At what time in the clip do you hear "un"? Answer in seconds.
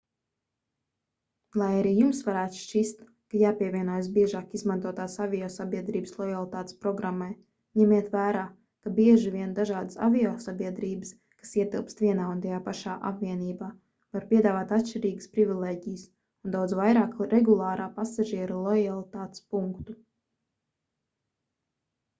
12.31-12.41, 16.15-16.57